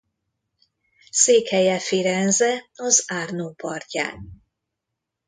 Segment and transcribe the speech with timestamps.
[1.11, 4.43] Székhelye Firenze az Arno partján.